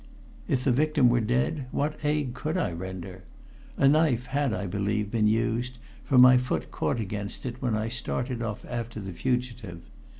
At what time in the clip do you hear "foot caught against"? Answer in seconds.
6.39-7.45